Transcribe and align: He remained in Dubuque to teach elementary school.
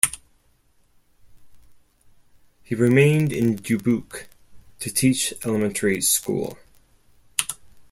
He 2.63 2.73
remained 2.73 3.31
in 3.31 3.57
Dubuque 3.57 4.29
to 4.79 4.91
teach 4.91 5.31
elementary 5.45 6.01
school. 6.01 6.57